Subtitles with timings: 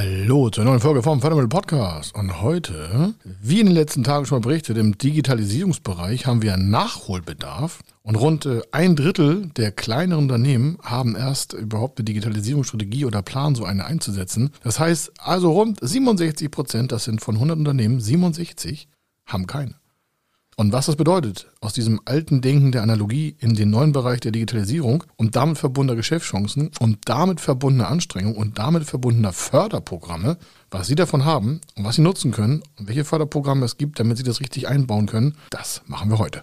[0.00, 2.14] Hallo zur neuen Folge vom Fördermittel Podcast.
[2.14, 3.12] Und heute,
[3.42, 7.80] wie in den letzten Tagen schon mal berichtet, im Digitalisierungsbereich haben wir Nachholbedarf.
[8.02, 13.54] Und rund äh, ein Drittel der kleineren Unternehmen haben erst überhaupt eine Digitalisierungsstrategie oder Plan,
[13.54, 14.52] so eine einzusetzen.
[14.62, 18.88] Das heißt also rund 67 Prozent, das sind von 100 Unternehmen, 67
[19.26, 19.79] haben keine.
[20.60, 24.30] Und was das bedeutet, aus diesem alten Denken der Analogie in den neuen Bereich der
[24.30, 30.36] Digitalisierung und damit verbundener Geschäftschancen und damit verbundener Anstrengungen und damit verbundener Förderprogramme,
[30.70, 34.18] was Sie davon haben und was Sie nutzen können und welche Förderprogramme es gibt, damit
[34.18, 36.42] Sie das richtig einbauen können, das machen wir heute.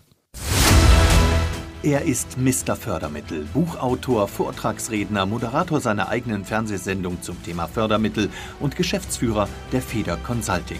[1.83, 2.75] Er ist Mr.
[2.75, 10.79] Fördermittel, Buchautor, Vortragsredner, Moderator seiner eigenen Fernsehsendung zum Thema Fördermittel und Geschäftsführer der Feder Consulting.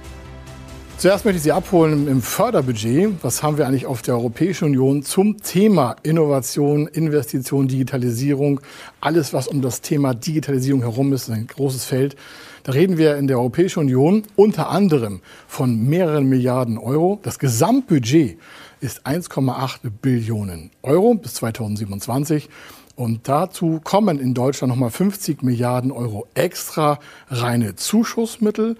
[1.01, 3.23] Zuerst möchte ich Sie abholen im Förderbudget.
[3.23, 8.61] Was haben wir eigentlich auf der Europäischen Union zum Thema Innovation, Investition, Digitalisierung?
[8.99, 12.15] Alles, was um das Thema Digitalisierung herum ist, ist ein großes Feld.
[12.61, 17.19] Da reden wir in der Europäischen Union unter anderem von mehreren Milliarden Euro.
[17.23, 18.37] Das Gesamtbudget
[18.79, 22.47] ist 1,8 Billionen Euro bis 2027.
[22.95, 28.75] Und dazu kommen in Deutschland nochmal 50 Milliarden Euro extra reine Zuschussmittel.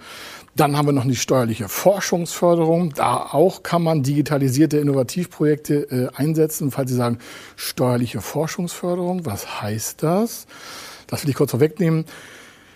[0.54, 2.92] Dann haben wir noch die steuerliche Forschungsförderung.
[2.94, 6.70] Da auch kann man digitalisierte Innovativprojekte äh, einsetzen.
[6.70, 7.18] Falls Sie sagen,
[7.56, 10.46] steuerliche Forschungsförderung, was heißt das?
[11.06, 12.04] Das will ich kurz vorwegnehmen.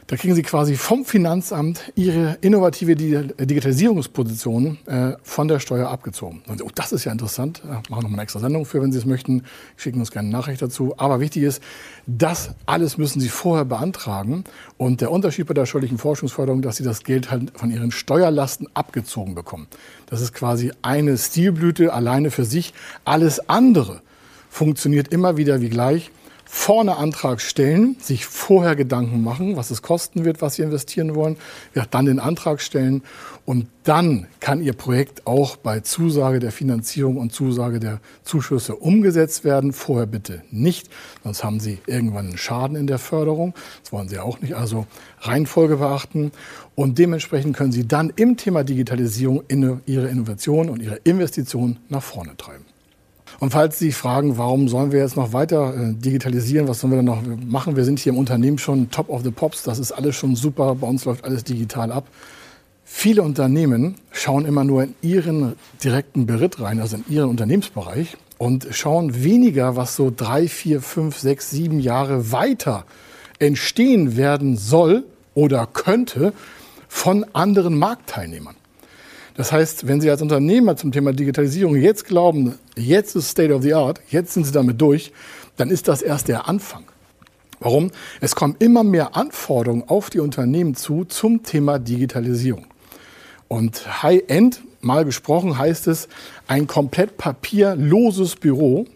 [0.08, 6.42] Da kriegen Sie quasi vom Finanzamt Ihre innovative Digitalisierungsposition äh, von der Steuer abgezogen.
[6.46, 7.64] Und, oh, das ist ja interessant.
[7.64, 9.42] Machen wir noch mal eine extra Sendung für, wenn Sie es möchten.
[9.76, 10.94] Schicken uns gerne eine Nachricht dazu.
[10.96, 11.60] Aber wichtig ist,
[12.06, 14.44] das alles müssen Sie vorher beantragen.
[14.76, 18.68] Und der Unterschied bei der steuerlichen Forschungsförderung, dass Sie das Geld halt von Ihren Steuerlasten
[18.74, 19.66] abgezogen bekommen.
[20.06, 22.74] Das ist quasi eine Stilblüte alleine für sich.
[23.04, 24.02] Alles andere
[24.50, 26.12] funktioniert immer wieder wie gleich
[26.48, 31.36] vorne Antrag stellen, sich vorher Gedanken machen, was es kosten wird, was Sie investieren wollen,
[31.74, 33.02] ja, dann den Antrag stellen
[33.44, 39.44] und dann kann Ihr Projekt auch bei Zusage der Finanzierung und Zusage der Zuschüsse umgesetzt
[39.44, 39.72] werden.
[39.72, 40.88] Vorher bitte nicht,
[41.24, 43.52] sonst haben Sie irgendwann einen Schaden in der Förderung.
[43.82, 44.54] Das wollen Sie auch nicht.
[44.54, 44.86] Also
[45.20, 46.30] Reihenfolge beachten
[46.76, 49.42] und dementsprechend können Sie dann im Thema Digitalisierung
[49.86, 52.64] Ihre Innovation und Ihre Investition nach vorne treiben.
[53.40, 56.96] Und falls Sie fragen, warum sollen wir jetzt noch weiter äh, digitalisieren, was sollen wir
[56.96, 57.76] dann noch machen?
[57.76, 60.74] Wir sind hier im Unternehmen schon top of the pops, das ist alles schon super,
[60.74, 62.06] bei uns läuft alles digital ab.
[62.84, 68.68] Viele Unternehmen schauen immer nur in ihren direkten Beritt rein, also in ihren Unternehmensbereich und
[68.70, 72.84] schauen weniger, was so drei, vier, fünf, sechs, sieben Jahre weiter
[73.38, 75.04] entstehen werden soll
[75.34, 76.32] oder könnte
[76.88, 78.56] von anderen Marktteilnehmern.
[79.36, 83.62] Das heißt, wenn Sie als Unternehmer zum Thema Digitalisierung jetzt glauben, jetzt ist State of
[83.62, 85.12] the Art, jetzt sind Sie damit durch,
[85.56, 86.84] dann ist das erst der Anfang.
[87.60, 87.90] Warum?
[88.20, 92.66] Es kommen immer mehr Anforderungen auf die Unternehmen zu zum Thema Digitalisierung.
[93.48, 96.08] Und High-End, mal gesprochen, heißt es
[96.48, 98.86] ein komplett papierloses Büro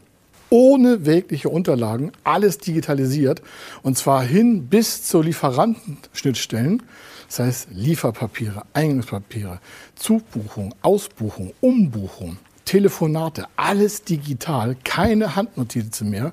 [0.50, 3.42] ohne wirkliche Unterlagen, alles digitalisiert.
[3.82, 6.82] Und zwar hin bis zur Lieferantenschnittstellen.
[7.28, 9.60] Das heißt Lieferpapiere, Eingangspapiere,
[9.94, 16.32] Zugbuchung, Ausbuchung, Umbuchung, Telefonate, alles digital, keine Handnotizen mehr,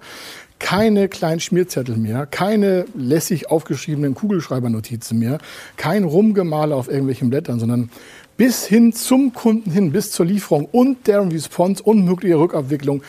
[0.59, 5.37] keine kleinen Schmierzettel mehr, keine lässig aufgeschriebenen Kugelschreibernotizen mehr,
[5.77, 7.91] kein Rumgemale auf irgendwelchen Blättern, sondern
[8.37, 13.01] bis hin zum Kunden hin, bis zur Lieferung und deren Response und mögliche Rückabwicklung,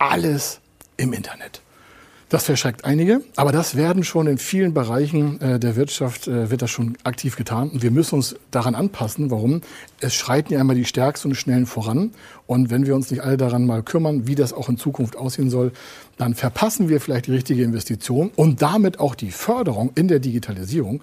[0.00, 0.60] alles
[0.96, 1.60] im Internet.
[2.30, 6.62] Das verschreckt einige, aber das werden schon in vielen Bereichen äh, der Wirtschaft, äh, wird
[6.62, 7.70] das schon aktiv getan.
[7.70, 9.32] Und wir müssen uns daran anpassen.
[9.32, 9.62] Warum?
[9.98, 12.12] Es schreiten ja immer die Stärksten und Schnellen voran.
[12.46, 15.50] Und wenn wir uns nicht alle daran mal kümmern, wie das auch in Zukunft aussehen
[15.50, 15.72] soll,
[16.18, 21.00] dann verpassen wir vielleicht die richtige Investition und damit auch die Förderung in der Digitalisierung.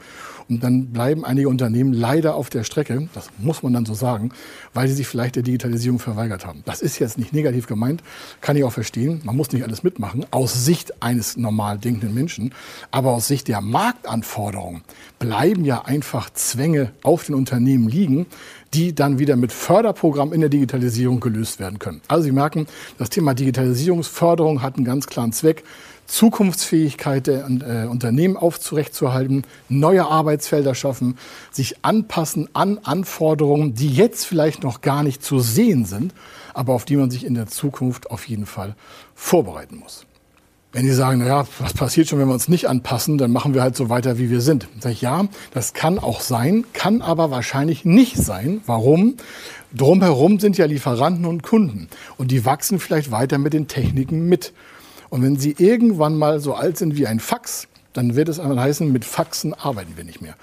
[0.50, 4.32] Und dann bleiben einige Unternehmen leider auf der Strecke, das muss man dann so sagen,
[4.74, 6.64] weil sie sich vielleicht der Digitalisierung verweigert haben.
[6.66, 8.02] Das ist jetzt nicht negativ gemeint,
[8.40, 9.22] kann ich auch verstehen.
[9.24, 12.54] Man muss nicht alles mitmachen, aus Sicht eines normal denkenden Menschen.
[12.92, 14.84] Aber aus Sicht der Marktanforderungen
[15.20, 18.26] bleiben ja einfach Zwänge auf den Unternehmen liegen,
[18.74, 22.02] die dann wieder mit Förderprogrammen in der Digitalisierung gelöst werden können.
[22.08, 22.68] Also Sie merken,
[22.98, 25.64] das Thema Digitalisierungsförderung hat einen ganz klaren Zweck.
[26.08, 31.18] Zukunftsfähigkeit der äh, Unternehmen aufzurechtzuerhalten, neue Arbeitsfelder schaffen,
[31.52, 36.14] sich anpassen an Anforderungen, die jetzt vielleicht noch gar nicht zu sehen sind,
[36.54, 38.76] aber auf die man sich in der Zukunft auf jeden Fall
[39.16, 40.06] vorbereiten muss.
[40.74, 43.62] Wenn die sagen, naja, was passiert schon, wenn wir uns nicht anpassen, dann machen wir
[43.62, 44.68] halt so weiter, wie wir sind.
[44.80, 48.62] Sage ich, ja, das kann auch sein, kann aber wahrscheinlich nicht sein.
[48.66, 49.16] Warum?
[49.74, 51.88] Drumherum sind ja Lieferanten und Kunden
[52.18, 54.54] und die wachsen vielleicht weiter mit den Techniken mit.
[55.10, 58.60] Und wenn sie irgendwann mal so alt sind wie ein Fax, dann wird es einmal
[58.60, 60.36] heißen, mit Faxen arbeiten wir nicht mehr.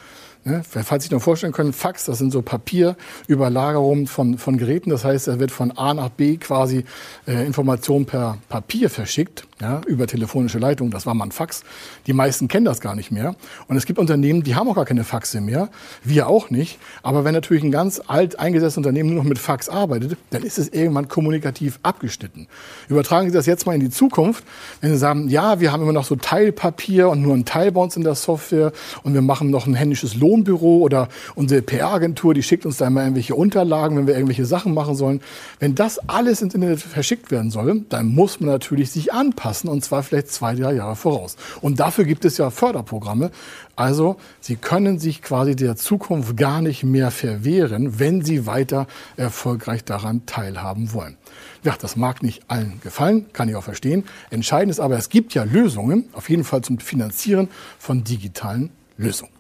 [0.45, 0.63] Ne?
[0.69, 4.91] Falls Sie sich noch vorstellen können, Fax, das sind so Papierüberlagerungen von, von Geräten.
[4.91, 6.85] Das heißt, er wird von A nach B quasi
[7.27, 11.63] äh, Informationen per Papier verschickt ja, über telefonische Leitung, das war mal ein Fax.
[12.07, 13.37] Die meisten kennen das gar nicht mehr.
[13.69, 15.69] Und es gibt Unternehmen, die haben auch gar keine Faxe mehr,
[16.03, 16.79] wir auch nicht.
[17.03, 20.59] Aber wenn natürlich ein ganz alt eingesessenes Unternehmen nur noch mit Fax arbeitet, dann ist
[20.59, 22.49] es irgendwann kommunikativ abgeschnitten.
[22.89, 24.45] Übertragen Sie das jetzt mal in die Zukunft,
[24.81, 27.81] wenn Sie sagen, ja, wir haben immer noch so Teilpapier und nur ein Teil bei
[27.81, 32.43] uns in der Software und wir machen noch ein händisches Lohnbüro oder unsere PR-Agentur, die
[32.43, 35.21] schickt uns da immer irgendwelche Unterlagen, wenn wir irgendwelche Sachen machen sollen.
[35.61, 39.85] Wenn das alles ins Internet verschickt werden soll, dann muss man natürlich sich anpassen und
[39.85, 41.37] zwar vielleicht zwei, drei Jahre voraus.
[41.61, 43.31] Und dafür gibt es ja Förderprogramme.
[43.77, 48.87] Also Sie können sich quasi der Zukunft gar nicht mehr verwehren, wenn Sie weiter
[49.17, 51.17] erfolgreich daran teilhaben wollen.
[51.63, 54.05] Ja, das mag nicht allen gefallen, kann ich auch verstehen.
[54.31, 57.49] Entscheidend ist aber, es gibt ja Lösungen, auf jeden Fall zum Finanzieren
[57.79, 59.34] von digitalen Lösungen.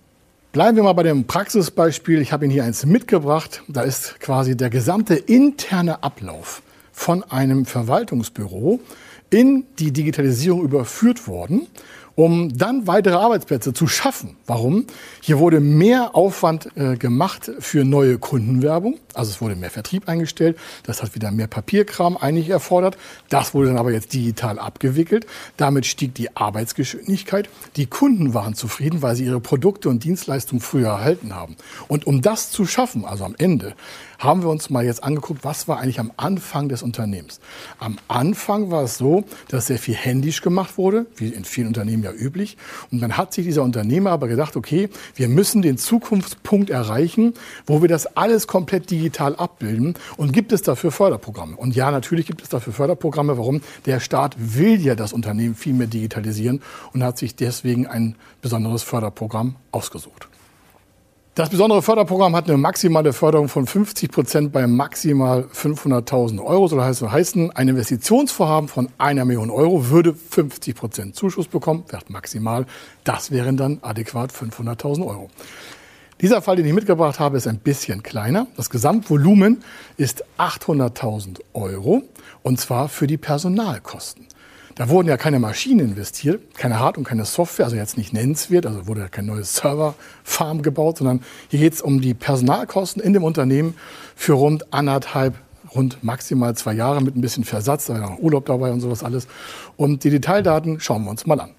[0.55, 2.21] Bleiben wir mal bei dem Praxisbeispiel.
[2.21, 3.65] Ich habe Ihnen hier eins mitgebracht.
[3.67, 6.63] Da ist quasi der gesamte interne Ablauf
[6.93, 8.79] von einem Verwaltungsbüro
[9.31, 11.67] in die Digitalisierung überführt worden,
[12.17, 14.37] um dann weitere Arbeitsplätze zu schaffen.
[14.47, 14.87] Warum?
[15.21, 20.59] Hier wurde mehr Aufwand äh, gemacht für neue Kundenwerbung, also es wurde mehr Vertrieb eingestellt,
[20.85, 22.97] das hat wieder mehr Papierkram eigentlich erfordert,
[23.29, 25.27] das wurde dann aber jetzt digital abgewickelt,
[25.57, 30.89] damit stieg die Arbeitsgeschwindigkeit, die Kunden waren zufrieden, weil sie ihre Produkte und Dienstleistungen früher
[30.89, 31.57] erhalten haben.
[31.89, 33.75] Und um das zu schaffen, also am Ende,
[34.19, 37.41] haben wir uns mal jetzt angeguckt, was war eigentlich am Anfang des Unternehmens.
[37.79, 42.04] Am Anfang war es so, dass sehr viel händisch gemacht wurde, wie in vielen Unternehmen
[42.05, 42.57] ja üblich.
[42.93, 47.35] Und dann hat sich dieser Unternehmer aber gedacht, okay, wir müssen den Zukunftspunkt erreichen,
[47.67, 49.95] wo wir das alles komplett digital abbilden.
[50.17, 51.57] Und gibt es dafür Förderprogramme?
[51.57, 53.37] Und ja, natürlich gibt es dafür Förderprogramme.
[53.39, 53.61] Warum?
[53.87, 56.63] Der Staat will ja das Unternehmen viel mehr digitalisieren
[56.93, 60.29] und hat sich deswegen ein besonderes Förderprogramm ausgesucht.
[61.35, 66.69] Das besondere Förderprogramm hat eine maximale Förderung von 50 Prozent bei maximal 500.000 Euro.
[66.69, 71.83] So heißt es heißen, ein Investitionsvorhaben von einer Million Euro würde 50 Prozent Zuschuss bekommen,
[71.89, 72.67] wird maximal.
[73.03, 75.29] Das wären dann adäquat 500.000 Euro.
[76.21, 78.47] Dieser Fall, den ich mitgebracht habe, ist ein bisschen kleiner.
[78.57, 79.65] Das Gesamtvolumen
[79.97, 82.03] ist 800.000 Euro
[82.45, 84.29] und zwar für die Personalkosten.
[84.77, 88.67] Da wurden ja keine Maschinen investiert, keine Hard- und keine Software, also jetzt nicht nennenswert,
[88.67, 93.13] also wurde ja kein neues Serverfarm gebaut, sondern hier geht es um die Personalkosten in
[93.13, 93.77] dem Unternehmen
[94.17, 95.35] für rund anderthalb,
[95.73, 99.05] rund maximal zwei Jahre mit ein bisschen Versatz, da war noch Urlaub dabei und sowas
[99.05, 99.29] alles.
[99.77, 101.51] Und die Detaildaten schauen wir uns mal an.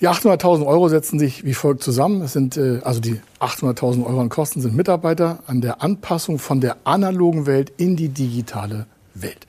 [0.00, 2.22] Die 800.000 Euro setzen sich wie folgt zusammen.
[2.22, 6.60] Es sind, äh, also die 800.000 Euro an Kosten sind Mitarbeiter an der Anpassung von
[6.60, 9.46] der analogen Welt in die digitale Welt.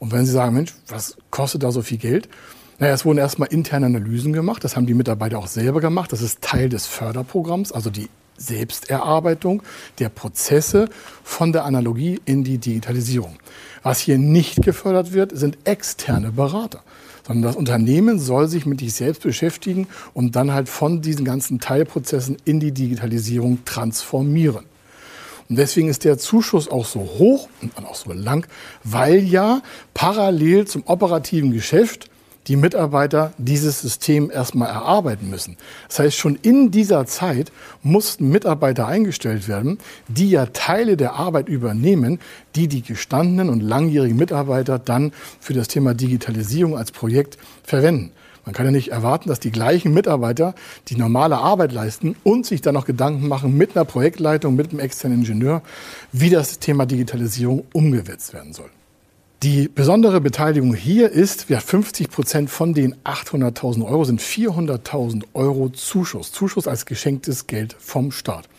[0.00, 2.28] Und wenn Sie sagen, Mensch, was kostet da so viel Geld?
[2.80, 4.64] Naja, es wurden erstmal interne Analysen gemacht.
[4.64, 6.12] Das haben die Mitarbeiter auch selber gemacht.
[6.12, 9.62] Das ist Teil des Förderprogramms, also die Selbsterarbeitung
[9.98, 10.88] der Prozesse
[11.22, 13.36] von der Analogie in die Digitalisierung.
[13.82, 16.82] Was hier nicht gefördert wird, sind externe Berater
[17.26, 21.60] sondern das Unternehmen soll sich mit sich selbst beschäftigen und dann halt von diesen ganzen
[21.60, 24.64] Teilprozessen in die Digitalisierung transformieren.
[25.50, 28.46] Und deswegen ist der Zuschuss auch so hoch und auch so lang,
[28.84, 29.62] weil ja
[29.94, 32.08] parallel zum operativen Geschäft
[32.46, 35.56] die Mitarbeiter dieses System erstmal erarbeiten müssen.
[35.88, 37.52] Das heißt, schon in dieser Zeit
[37.82, 39.78] mussten Mitarbeiter eingestellt werden,
[40.08, 42.20] die ja Teile der Arbeit übernehmen,
[42.54, 48.12] die die gestandenen und langjährigen Mitarbeiter dann für das Thema Digitalisierung als Projekt verwenden.
[48.44, 50.54] Man kann ja nicht erwarten, dass die gleichen Mitarbeiter
[50.88, 54.80] die normale Arbeit leisten und sich dann noch Gedanken machen mit einer Projektleitung, mit einem
[54.80, 55.62] externen Ingenieur,
[56.12, 58.70] wie das Thema Digitalisierung umgesetzt werden soll.
[59.42, 65.70] Die besondere Beteiligung hier ist, ja, 50 Prozent von den 800.000 Euro sind 400.000 Euro
[65.70, 66.30] Zuschuss.
[66.30, 68.50] Zuschuss als geschenktes Geld vom Staat.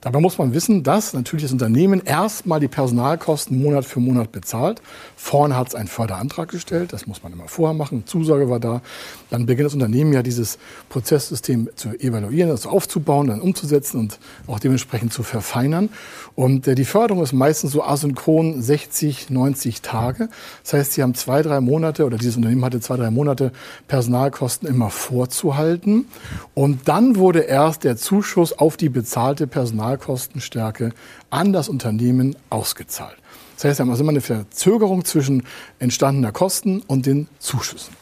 [0.00, 4.80] Dabei muss man wissen, dass natürlich das Unternehmen erstmal die Personalkosten Monat für Monat bezahlt.
[5.14, 8.80] Vorne hat es einen Förderantrag gestellt, das muss man immer vorher machen, Zusage war da.
[9.28, 14.58] Dann beginnt das Unternehmen ja dieses Prozesssystem zu evaluieren, das aufzubauen, dann umzusetzen und auch
[14.58, 15.90] dementsprechend zu verfeinern.
[16.34, 20.30] Und äh, die Förderung ist meistens so asynchron 60, 90 Tage.
[20.62, 23.52] Das heißt, Sie haben zwei, drei Monate oder dieses Unternehmen hatte zwei, drei Monate
[23.86, 26.06] Personalkosten immer vorzuhalten.
[26.54, 30.92] Und dann wurde erst der Zuschuss auf die bezahlte Personalkosten Personalkostenstärke
[31.30, 33.16] an das Unternehmen ausgezahlt.
[33.56, 35.44] Das heißt, wir haben also immer eine Verzögerung zwischen
[35.78, 37.94] entstandener Kosten und den Zuschüssen.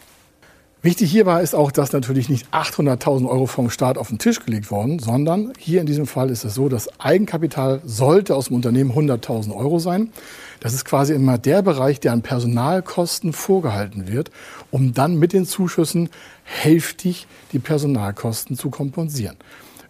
[0.80, 4.70] Wichtig hierbei ist auch, dass natürlich nicht 800.000 Euro vom Staat auf den Tisch gelegt
[4.70, 8.92] wurden, sondern hier in diesem Fall ist es so, das Eigenkapital sollte aus dem Unternehmen
[8.92, 10.12] 100.000 Euro sein.
[10.60, 14.30] Das ist quasi immer der Bereich, der an Personalkosten vorgehalten wird,
[14.70, 16.10] um dann mit den Zuschüssen
[16.44, 19.36] hälftig die Personalkosten zu kompensieren.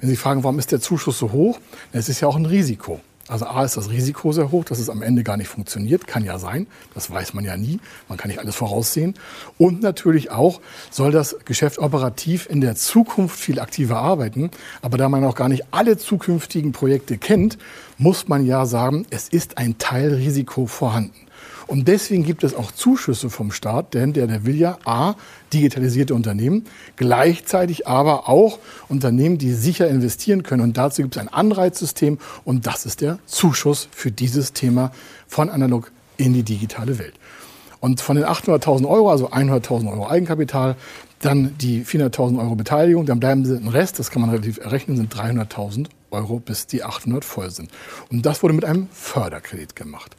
[0.00, 1.58] Wenn Sie fragen, warum ist der Zuschuss so hoch?
[1.92, 3.00] Es ist ja auch ein Risiko.
[3.28, 6.06] Also A ist das Risiko sehr hoch, dass es am Ende gar nicht funktioniert.
[6.06, 6.66] Kann ja sein.
[6.94, 7.78] Das weiß man ja nie.
[8.08, 9.14] Man kann nicht alles voraussehen.
[9.58, 14.50] Und natürlich auch soll das Geschäft operativ in der Zukunft viel aktiver arbeiten.
[14.80, 17.58] Aber da man auch gar nicht alle zukünftigen Projekte kennt,
[17.98, 21.27] muss man ja sagen, es ist ein Teilrisiko vorhanden.
[21.66, 25.14] Und deswegen gibt es auch Zuschüsse vom Staat, denn der, der will ja A,
[25.52, 26.64] digitalisierte Unternehmen,
[26.96, 30.62] gleichzeitig aber auch Unternehmen, die sicher investieren können.
[30.62, 34.92] Und dazu gibt es ein Anreizsystem und das ist der Zuschuss für dieses Thema
[35.26, 37.14] von analog in die digitale Welt.
[37.80, 40.74] Und von den 800.000 Euro, also 100.000 Euro Eigenkapital,
[41.20, 44.96] dann die 400.000 Euro Beteiligung, dann bleiben sie ein Rest, das kann man relativ errechnen,
[44.96, 47.70] sind 300.000 Euro, bis die 800 voll sind.
[48.10, 50.16] Und das wurde mit einem Förderkredit gemacht.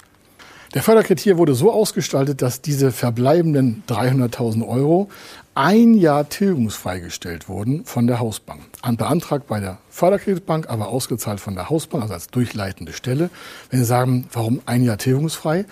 [0.75, 5.09] Der Förderkredit wurde so ausgestaltet, dass diese verbleibenden 300.000 Euro
[5.55, 8.61] ein Jahr tilgungsfrei gestellt wurden von der Hausbank.
[8.97, 13.31] Beantragt bei der Förderkreditbank, aber ausgezahlt von der Hausbank, also als durchleitende Stelle.
[13.71, 15.65] Wenn Sie sagen, warum ein Jahr tilgungsfrei?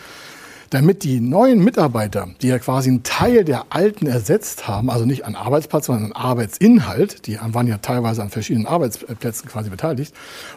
[0.70, 5.26] Damit die neuen Mitarbeiter, die ja quasi einen Teil der alten ersetzt haben, also nicht
[5.26, 10.14] an Arbeitsplatz, sondern an Arbeitsinhalt, die waren ja teilweise an verschiedenen Arbeitsplätzen quasi beteiligt,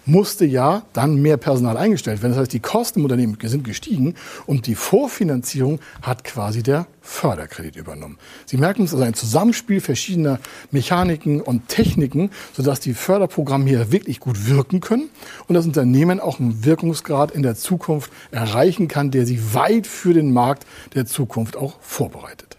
[0.06, 2.32] musste ja dann mehr Personal eingestellt werden.
[2.32, 4.14] Das heißt, die Kosten im Unternehmen sind gestiegen
[4.46, 8.18] und die Vorfinanzierung hat quasi der Förderkredit übernommen.
[8.46, 10.38] Sie merken, es ist ein Zusammenspiel verschiedener
[10.70, 15.08] Mechaniken und Techniken, sodass die Förderprogramme hier wirklich gut wirken können
[15.48, 20.14] und das Unternehmen auch einen Wirkungsgrad in der Zukunft erreichen kann, der sie weit für
[20.14, 22.56] den Markt der Zukunft auch vorbereitet.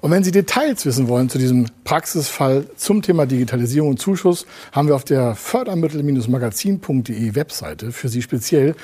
[0.00, 4.88] Und wenn Sie Details wissen wollen zu diesem Praxisfall zum Thema Digitalisierung und Zuschuss, haben
[4.88, 8.74] wir auf der fördermittel-magazin.de Webseite für Sie speziell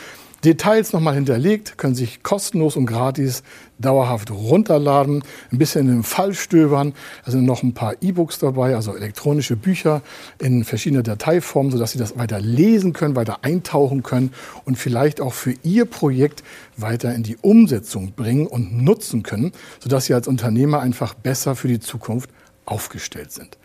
[0.46, 3.42] Details nochmal hinterlegt, können sich kostenlos und gratis
[3.78, 6.94] dauerhaft runterladen, ein bisschen den Fall stöbern.
[7.24, 10.02] Da sind noch ein paar E-Books dabei, also elektronische Bücher
[10.38, 14.32] in verschiedenen Dateiformen, sodass Sie das weiter lesen können, weiter eintauchen können
[14.64, 16.44] und vielleicht auch für Ihr Projekt
[16.76, 19.50] weiter in die Umsetzung bringen und nutzen können,
[19.80, 22.30] sodass Sie als Unternehmer einfach besser für die Zukunft
[22.66, 23.58] aufgestellt sind.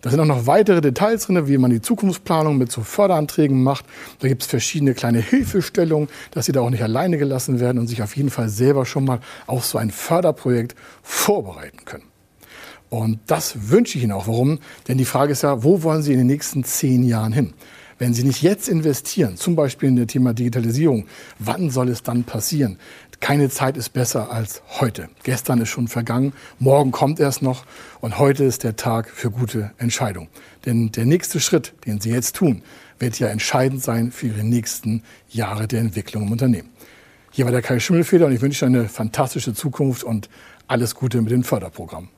[0.00, 3.84] Da sind auch noch weitere Details drin, wie man die Zukunftsplanung mit so Förderanträgen macht.
[4.20, 7.88] Da gibt es verschiedene kleine Hilfestellungen, dass Sie da auch nicht alleine gelassen werden und
[7.88, 12.04] sich auf jeden Fall selber schon mal auf so ein Förderprojekt vorbereiten können.
[12.90, 14.28] Und das wünsche ich Ihnen auch.
[14.28, 14.60] Warum?
[14.86, 17.52] Denn die Frage ist ja, wo wollen Sie in den nächsten zehn Jahren hin?
[17.98, 21.06] Wenn Sie nicht jetzt investieren, zum Beispiel in das Thema Digitalisierung,
[21.40, 22.78] wann soll es dann passieren?
[23.20, 25.08] Keine Zeit ist besser als heute.
[25.24, 27.64] Gestern ist schon vergangen, morgen kommt erst noch
[28.00, 30.28] und heute ist der Tag für gute Entscheidungen.
[30.66, 32.62] Denn der nächste Schritt, den Sie jetzt tun,
[32.98, 36.70] wird ja entscheidend sein für Ihre nächsten Jahre der Entwicklung im Unternehmen.
[37.32, 40.28] Hier war der Kai Schimmelfeder und ich wünsche eine fantastische Zukunft und
[40.66, 42.08] alles Gute mit dem Förderprogramm.